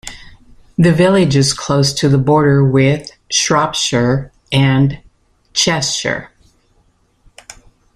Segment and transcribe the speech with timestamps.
[0.79, 4.99] The village is close to the border with Shropshire and
[5.53, 6.31] Cheshire.